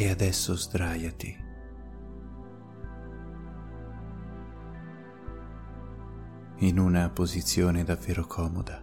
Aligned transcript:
E 0.00 0.08
adesso 0.10 0.54
sdraiati. 0.54 1.36
In 6.58 6.78
una 6.78 7.10
posizione 7.10 7.82
davvero 7.82 8.24
comoda. 8.24 8.80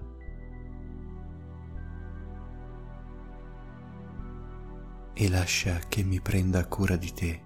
E 5.13 5.29
lascia 5.29 5.79
che 5.87 6.03
mi 6.03 6.19
prenda 6.19 6.67
cura 6.67 6.97
di 6.97 7.13
te. 7.13 7.43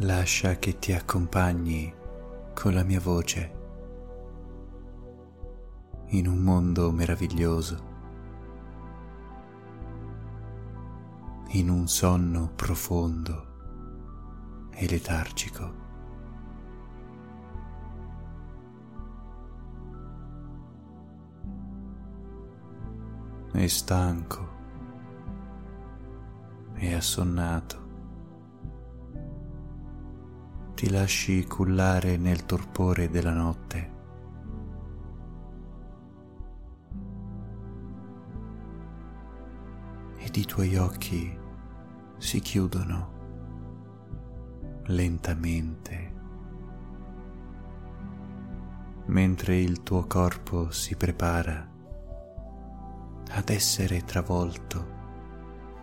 Lascia 0.00 0.56
che 0.56 0.78
ti 0.78 0.92
accompagni 0.92 2.04
con 2.56 2.72
la 2.72 2.84
mia 2.84 3.00
voce 3.00 3.52
in 6.06 6.26
un 6.26 6.38
mondo 6.38 6.90
meraviglioso, 6.90 7.84
in 11.48 11.68
un 11.68 11.86
sonno 11.86 12.50
profondo 12.56 14.68
e 14.70 14.88
letargico. 14.88 15.84
E 23.52 23.68
stanco 23.68 24.48
e 26.74 26.94
assonnato 26.94 27.85
ti 30.76 30.90
lasci 30.90 31.46
cullare 31.46 32.18
nel 32.18 32.44
torpore 32.44 33.08
della 33.08 33.32
notte. 33.32 33.94
Ed 40.18 40.36
i 40.36 40.44
tuoi 40.44 40.76
occhi 40.76 41.34
si 42.18 42.40
chiudono 42.40 43.14
lentamente 44.88 46.12
mentre 49.06 49.58
il 49.58 49.82
tuo 49.82 50.06
corpo 50.06 50.70
si 50.72 50.94
prepara 50.94 51.66
ad 53.30 53.48
essere 53.48 54.04
travolto 54.04 54.94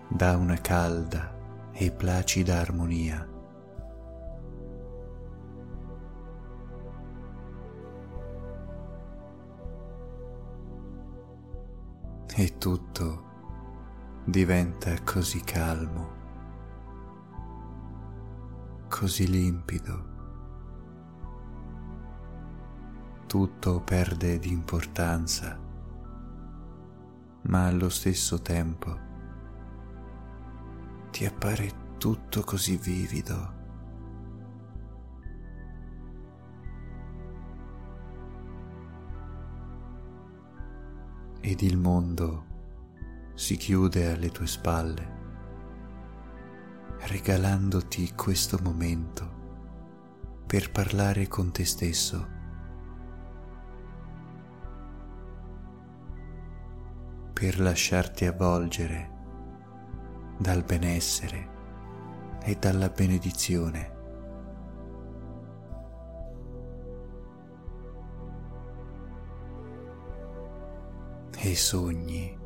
da 0.08 0.38
una 0.38 0.62
calda 0.62 1.36
e 1.72 1.90
placida 1.90 2.60
armonia. 2.60 3.33
E 12.36 12.58
tutto 12.58 13.32
diventa 14.26 15.04
così 15.04 15.40
calmo, 15.42 16.12
così 18.90 19.30
limpido. 19.30 20.12
Tutto 23.28 23.82
perde 23.82 24.40
di 24.40 24.52
importanza, 24.52 25.60
ma 27.42 27.68
allo 27.68 27.90
stesso 27.90 28.42
tempo 28.42 29.00
ti 31.12 31.26
appare 31.26 31.98
tutto 32.00 32.42
così 32.42 32.78
vivido 32.78 33.53
ed 41.46 41.62
il 41.62 41.78
mondo 41.78 42.46
si 43.34 43.58
chiude 43.58 44.10
alle 44.10 44.30
tue 44.30 44.48
spalle, 44.48 45.12
regalandoti 47.02 48.14
questo 48.16 48.58
momento 48.64 49.42
per 50.48 50.72
parlare 50.72 51.28
con 51.28 51.52
te 51.52 51.66
stesso. 51.66 52.32
per 57.34 57.60
lasciarti 57.60 58.26
avvolgere 58.26 59.10
dal 60.38 60.64
benessere 60.64 61.50
e 62.42 62.56
dalla 62.56 62.88
benedizione 62.88 63.93
e 71.46 71.58
sogni 71.58 72.40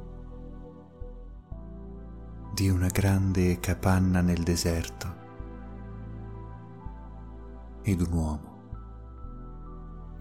di 2.51 2.67
una 2.67 2.87
grande 2.87 3.59
capanna 3.59 4.21
nel 4.21 4.41
deserto 4.41 5.15
ed 7.83 8.01
un 8.01 8.11
uomo 8.11 8.55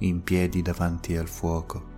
in 0.01 0.23
piedi 0.23 0.61
davanti 0.61 1.17
al 1.17 1.27
fuoco. 1.27 1.95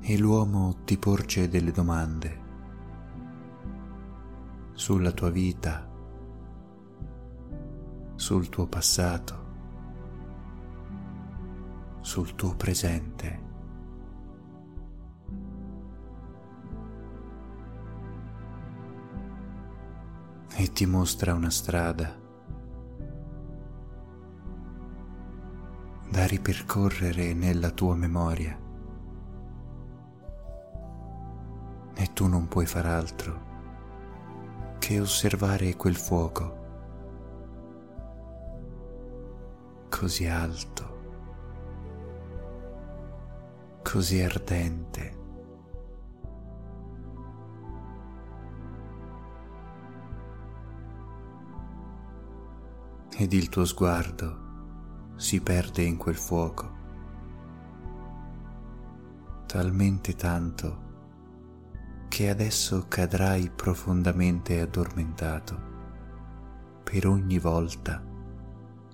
E 0.00 0.16
l'uomo 0.16 0.76
ti 0.84 0.96
porge 0.96 1.50
delle 1.50 1.72
domande 1.72 2.44
sulla 4.72 5.12
tua 5.12 5.28
vita, 5.28 5.86
sul 8.14 8.48
tuo 8.48 8.66
passato, 8.66 9.45
sul 12.16 12.34
tuo 12.34 12.54
presente. 12.54 13.44
E 20.54 20.72
ti 20.72 20.86
mostra 20.86 21.34
una 21.34 21.50
strada 21.50 22.18
da 26.08 26.24
ripercorrere 26.24 27.34
nella 27.34 27.70
tua 27.70 27.94
memoria. 27.94 28.58
E 31.96 32.12
tu 32.14 32.26
non 32.28 32.48
puoi 32.48 32.64
far 32.64 32.86
altro 32.86 33.44
che 34.78 35.00
osservare 35.00 35.76
quel 35.76 35.96
fuoco 35.96 36.64
così 39.90 40.26
alto 40.26 40.95
così 43.96 44.20
ardente. 44.20 45.14
Ed 53.16 53.32
il 53.32 53.48
tuo 53.48 53.64
sguardo 53.64 55.14
si 55.16 55.40
perde 55.40 55.80
in 55.80 55.96
quel 55.96 56.14
fuoco, 56.14 56.70
talmente 59.46 60.14
tanto 60.14 60.84
che 62.08 62.28
adesso 62.28 62.84
cadrai 62.88 63.48
profondamente 63.48 64.60
addormentato 64.60 65.58
per 66.84 67.06
ogni 67.06 67.38
volta 67.38 68.04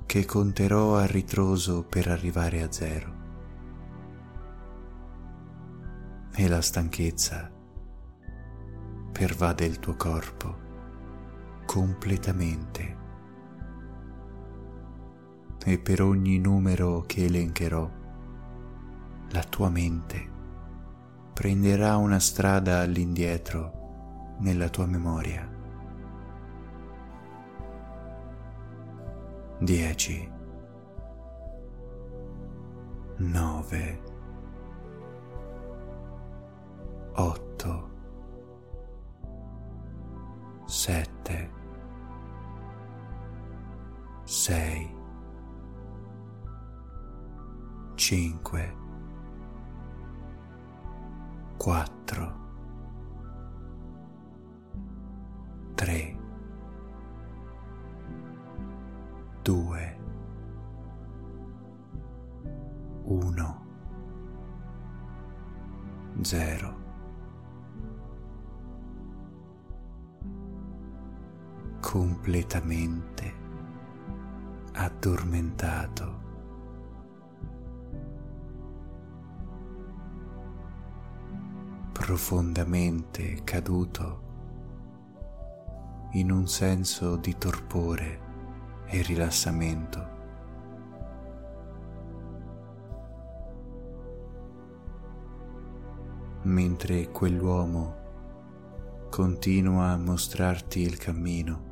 che 0.06 0.24
conterò 0.24 0.96
a 0.96 1.06
ritroso 1.06 1.82
per 1.82 2.06
arrivare 2.06 2.62
a 2.62 2.70
zero. 2.70 3.21
E 6.34 6.48
la 6.48 6.60
stanchezza 6.60 7.50
pervade 9.12 9.64
il 9.64 9.78
tuo 9.78 9.94
corpo 9.94 10.56
completamente. 11.66 13.00
E 15.64 15.78
per 15.78 16.02
ogni 16.02 16.38
numero 16.38 17.02
che 17.06 17.24
elencherò 17.24 17.88
la 19.30 19.42
tua 19.44 19.70
mente 19.70 20.30
prenderà 21.32 21.96
una 21.96 22.18
strada 22.18 22.80
all'indietro 22.80 24.36
nella 24.40 24.68
tua 24.68 24.86
memoria. 24.86 25.48
10 29.60 30.30
9 33.18 34.11
otto, 37.14 37.90
sette, 40.64 41.50
sei, 44.24 44.94
cinque, 47.94 48.76
quattro, 51.56 52.40
tre, 55.74 56.16
due, 59.42 59.98
uno, 63.04 63.66
zero. 66.22 66.81
Completamente 72.22 73.34
addormentato. 74.74 76.20
profondamente 81.92 83.42
caduto 83.44 84.20
in 86.12 86.32
un 86.32 86.48
senso 86.48 87.16
di 87.16 87.36
torpore 87.38 88.20
e 88.86 89.02
rilassamento. 89.02 90.08
Mentre 96.42 97.08
quell'uomo 97.10 97.96
continua 99.10 99.90
a 99.90 99.96
mostrarti 99.96 100.80
il 100.80 100.96
cammino 100.98 101.71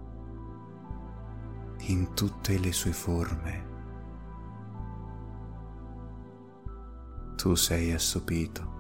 in 1.91 2.15
tutte 2.15 2.57
le 2.57 2.71
sue 2.71 2.93
forme, 2.93 3.67
tu 7.35 7.57
sei 7.57 7.93
assopito 7.93 8.79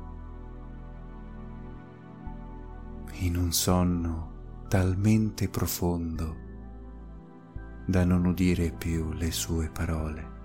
in 3.14 3.36
un 3.36 3.52
sonno 3.52 4.64
talmente 4.68 5.48
profondo 5.48 6.36
da 7.84 8.04
non 8.04 8.26
udire 8.26 8.70
più 8.70 9.12
le 9.12 9.32
sue 9.32 9.68
parole. 9.70 10.39